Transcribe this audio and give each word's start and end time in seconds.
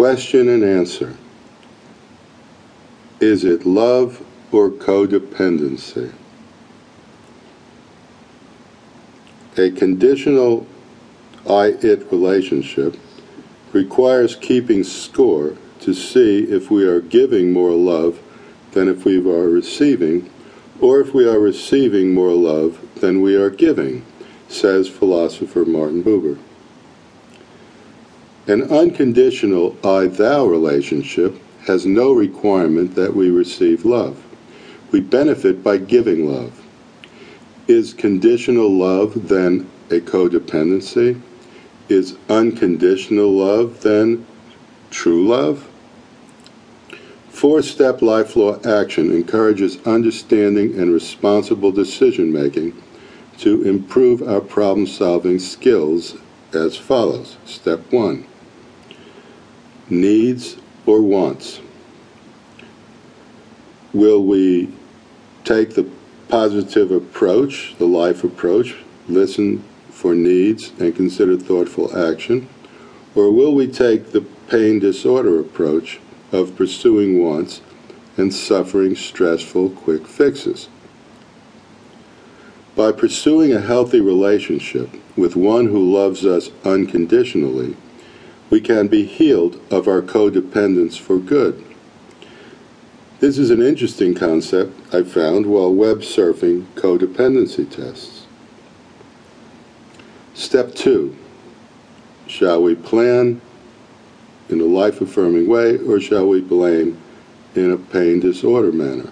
Question 0.00 0.48
and 0.48 0.64
answer. 0.64 1.14
Is 3.20 3.44
it 3.44 3.66
love 3.66 4.24
or 4.50 4.70
codependency? 4.70 6.14
A 9.58 9.70
conditional 9.72 10.66
I-it 11.46 12.10
relationship 12.10 12.96
requires 13.74 14.36
keeping 14.36 14.84
score 14.84 15.58
to 15.80 15.92
see 15.92 16.44
if 16.44 16.70
we 16.70 16.88
are 16.88 17.02
giving 17.02 17.52
more 17.52 17.72
love 17.72 18.22
than 18.72 18.88
if 18.88 19.04
we 19.04 19.18
are 19.18 19.50
receiving, 19.50 20.30
or 20.80 21.00
if 21.00 21.12
we 21.12 21.28
are 21.28 21.38
receiving 21.38 22.14
more 22.14 22.32
love 22.32 22.80
than 23.02 23.20
we 23.20 23.36
are 23.36 23.50
giving, 23.50 24.06
says 24.48 24.88
philosopher 24.88 25.66
Martin 25.66 26.02
Buber. 26.02 26.38
An 28.46 28.62
unconditional 28.62 29.76
I 29.84 30.06
thou 30.06 30.46
relationship 30.46 31.36
has 31.66 31.84
no 31.84 32.12
requirement 32.12 32.94
that 32.94 33.14
we 33.14 33.28
receive 33.28 33.84
love. 33.84 34.24
We 34.90 35.00
benefit 35.00 35.62
by 35.62 35.76
giving 35.76 36.26
love. 36.26 36.64
Is 37.68 37.92
conditional 37.92 38.70
love 38.70 39.28
then 39.28 39.68
a 39.90 40.00
codependency? 40.00 41.20
Is 41.88 42.16
unconditional 42.30 43.30
love 43.30 43.82
then 43.82 44.26
true 44.90 45.28
love? 45.28 45.68
Four 47.28 47.62
step 47.62 48.00
life 48.00 48.36
law 48.36 48.58
action 48.64 49.12
encourages 49.12 49.78
understanding 49.86 50.78
and 50.80 50.92
responsible 50.92 51.72
decision 51.72 52.32
making 52.32 52.80
to 53.38 53.62
improve 53.62 54.22
our 54.22 54.40
problem 54.40 54.86
solving 54.86 55.38
skills 55.38 56.16
as 56.54 56.76
follows. 56.76 57.36
Step 57.44 57.92
one 57.92 58.26
needs 59.88 60.56
or 60.86 61.02
wants? 61.02 61.60
Will 63.92 64.24
we 64.24 64.72
take 65.44 65.74
the 65.74 65.88
positive 66.28 66.92
approach, 66.92 67.74
the 67.78 67.86
life 67.86 68.22
approach, 68.22 68.76
listen 69.08 69.64
for 69.90 70.14
needs 70.14 70.72
and 70.78 70.94
consider 70.94 71.36
thoughtful 71.36 71.96
action? 71.96 72.48
Or 73.16 73.32
will 73.32 73.54
we 73.54 73.66
take 73.66 74.12
the 74.12 74.20
pain 74.48 74.78
disorder 74.78 75.40
approach 75.40 75.98
of 76.30 76.56
pursuing 76.56 77.22
wants 77.22 77.60
and 78.16 78.32
suffering 78.32 78.94
stressful 78.94 79.70
quick 79.70 80.06
fixes? 80.06 80.68
By 82.76 82.92
pursuing 82.92 83.52
a 83.52 83.60
healthy 83.60 84.00
relationship 84.00 84.90
with 85.16 85.36
one 85.36 85.66
who 85.66 85.92
loves 85.92 86.24
us 86.24 86.50
unconditionally, 86.64 87.76
we 88.48 88.60
can 88.60 88.88
be 88.88 89.04
healed 89.04 89.60
of 89.70 89.88
our 89.88 90.02
codependence 90.02 90.98
for 90.98 91.18
good. 91.18 91.64
This 93.20 93.38
is 93.38 93.50
an 93.50 93.60
interesting 93.60 94.14
concept 94.14 94.94
I 94.94 95.02
found 95.02 95.46
while 95.46 95.74
web 95.74 95.98
surfing 95.98 96.64
codependency 96.74 97.68
tests. 97.68 98.26
Step 100.34 100.74
two 100.74 101.16
Shall 102.26 102.62
we 102.62 102.76
plan 102.76 103.40
in 104.48 104.60
a 104.60 104.64
life 104.64 105.00
affirming 105.00 105.48
way 105.48 105.76
or 105.78 106.00
shall 106.00 106.28
we 106.28 106.40
blame 106.40 107.00
in 107.54 107.72
a 107.72 107.76
pain 107.76 108.20
disorder 108.20 108.72
manner? 108.72 109.10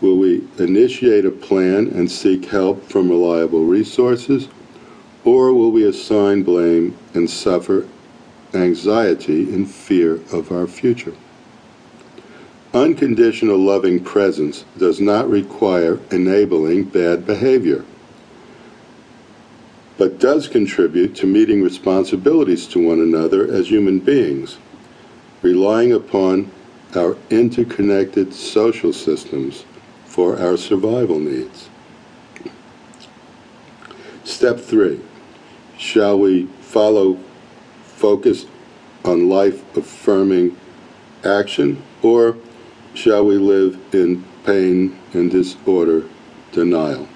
Will 0.00 0.16
we 0.16 0.31
initiate 0.58 1.24
a 1.24 1.30
plan 1.30 1.88
and 1.88 2.10
seek 2.10 2.46
help 2.46 2.84
from 2.84 3.08
reliable 3.08 3.64
resources? 3.64 4.48
Or 5.24 5.52
will 5.52 5.70
we 5.70 5.86
assign 5.86 6.42
blame 6.42 6.96
and 7.14 7.30
suffer 7.30 7.86
anxiety 8.52 9.52
and 9.52 9.70
fear 9.70 10.14
of 10.32 10.50
our 10.50 10.66
future? 10.66 11.14
Unconditional 12.74 13.58
loving 13.58 14.02
presence 14.02 14.64
does 14.78 15.00
not 15.00 15.28
require 15.28 16.00
enabling 16.10 16.84
bad 16.84 17.26
behavior, 17.26 17.84
but 19.98 20.18
does 20.18 20.48
contribute 20.48 21.14
to 21.14 21.26
meeting 21.26 21.62
responsibilities 21.62 22.66
to 22.66 22.84
one 22.84 22.98
another 22.98 23.46
as 23.52 23.68
human 23.68 23.98
beings, 23.98 24.56
relying 25.42 25.92
upon 25.92 26.50
our 26.96 27.16
interconnected 27.30 28.32
social 28.32 28.92
systems 28.92 29.64
for 30.12 30.38
our 30.38 30.58
survival 30.58 31.18
needs. 31.18 31.70
Step 34.24 34.60
three 34.60 35.00
Shall 35.78 36.18
we 36.18 36.46
follow 36.60 37.18
focus 37.82 38.44
on 39.06 39.30
life 39.30 39.64
affirming 39.74 40.54
action, 41.24 41.82
or 42.02 42.36
shall 42.92 43.24
we 43.24 43.36
live 43.36 43.80
in 43.94 44.22
pain 44.44 44.98
and 45.14 45.30
disorder 45.30 46.06
denial? 46.52 47.08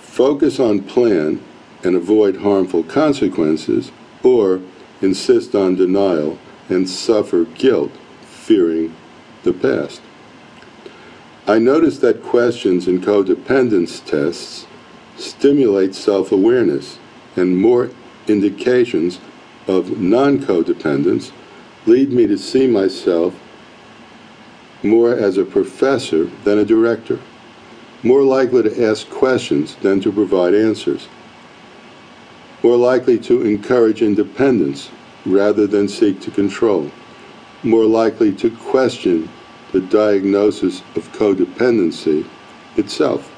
Focus 0.00 0.58
on 0.58 0.82
plan 0.82 1.44
and 1.84 1.94
avoid 1.94 2.38
harmful 2.38 2.82
consequences, 2.82 3.92
or 4.22 4.62
insist 5.02 5.54
on 5.54 5.74
denial 5.74 6.38
and 6.70 6.88
suffer 6.88 7.44
guilt, 7.44 7.92
fearing 8.22 8.96
the 9.42 9.52
past. 9.52 10.00
I 11.52 11.58
noticed 11.58 12.00
that 12.00 12.22
questions 12.22 12.88
in 12.88 13.02
codependence 13.02 14.02
tests 14.02 14.66
stimulate 15.18 15.94
self 15.94 16.32
awareness, 16.32 16.98
and 17.36 17.58
more 17.58 17.90
indications 18.26 19.18
of 19.68 20.00
non 20.00 20.38
codependence 20.38 21.30
lead 21.84 22.10
me 22.10 22.26
to 22.26 22.38
see 22.38 22.66
myself 22.66 23.34
more 24.82 25.12
as 25.14 25.36
a 25.36 25.44
professor 25.44 26.24
than 26.44 26.56
a 26.58 26.64
director, 26.64 27.20
more 28.02 28.22
likely 28.22 28.62
to 28.62 28.86
ask 28.88 29.10
questions 29.10 29.74
than 29.82 30.00
to 30.00 30.10
provide 30.10 30.54
answers, 30.54 31.06
more 32.62 32.78
likely 32.78 33.18
to 33.18 33.42
encourage 33.42 34.00
independence 34.00 34.90
rather 35.26 35.66
than 35.66 35.86
seek 35.86 36.18
to 36.22 36.30
control, 36.30 36.90
more 37.62 37.84
likely 37.84 38.32
to 38.32 38.50
question 38.56 39.28
the 39.72 39.80
diagnosis 39.80 40.82
of 40.94 41.10
codependency 41.12 42.26
itself. 42.76 43.28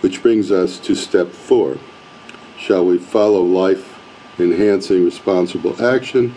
Which 0.00 0.22
brings 0.22 0.50
us 0.50 0.78
to 0.80 0.94
step 0.94 1.28
four. 1.28 1.76
Shall 2.58 2.84
we 2.84 2.98
follow 2.98 3.42
life 3.42 3.98
enhancing 4.38 5.04
responsible 5.04 5.82
action 5.84 6.34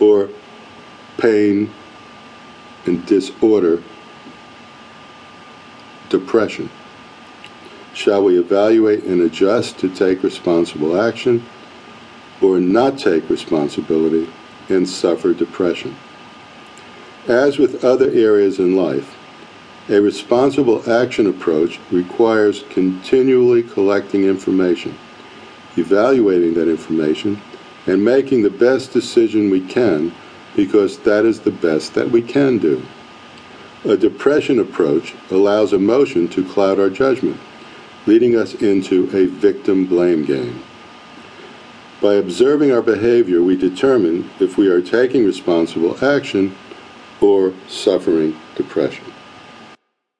or 0.00 0.28
pain 1.16 1.72
and 2.84 3.06
disorder 3.06 3.82
depression? 6.08 6.70
Shall 7.94 8.24
we 8.24 8.38
evaluate 8.38 9.04
and 9.04 9.22
adjust 9.22 9.78
to 9.78 9.88
take 9.88 10.22
responsible 10.22 11.00
action 11.00 11.46
or 12.42 12.60
not 12.60 12.98
take 12.98 13.30
responsibility 13.30 14.28
and 14.68 14.88
suffer 14.88 15.32
depression? 15.32 15.96
As 17.28 17.58
with 17.58 17.84
other 17.84 18.08
areas 18.10 18.60
in 18.60 18.76
life, 18.76 19.16
a 19.88 20.00
responsible 20.00 20.88
action 20.88 21.26
approach 21.26 21.80
requires 21.90 22.64
continually 22.70 23.64
collecting 23.64 24.24
information, 24.24 24.96
evaluating 25.76 26.54
that 26.54 26.68
information, 26.68 27.42
and 27.86 28.04
making 28.04 28.42
the 28.42 28.50
best 28.50 28.92
decision 28.92 29.50
we 29.50 29.60
can 29.60 30.14
because 30.54 30.98
that 31.00 31.24
is 31.24 31.40
the 31.40 31.50
best 31.50 31.94
that 31.94 32.10
we 32.10 32.22
can 32.22 32.58
do. 32.58 32.80
A 33.84 33.96
depression 33.96 34.60
approach 34.60 35.14
allows 35.30 35.72
emotion 35.72 36.28
to 36.28 36.44
cloud 36.44 36.78
our 36.78 36.90
judgment, 36.90 37.40
leading 38.06 38.36
us 38.36 38.54
into 38.54 39.04
a 39.16 39.26
victim 39.26 39.84
blame 39.84 40.24
game. 40.24 40.62
By 42.00 42.14
observing 42.14 42.70
our 42.70 42.82
behavior, 42.82 43.42
we 43.42 43.56
determine 43.56 44.30
if 44.38 44.56
we 44.56 44.68
are 44.68 44.80
taking 44.80 45.24
responsible 45.24 46.04
action 46.04 46.56
or 47.20 47.52
suffering 47.68 48.36
depression. 48.54 49.04